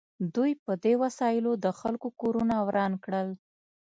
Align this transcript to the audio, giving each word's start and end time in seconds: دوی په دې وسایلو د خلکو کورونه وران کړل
دوی 0.35 0.51
په 0.63 0.71
دې 0.83 0.93
وسایلو 1.03 1.51
د 1.63 1.67
خلکو 1.79 2.07
کورونه 2.21 2.55
وران 2.67 2.93
کړل 3.03 3.29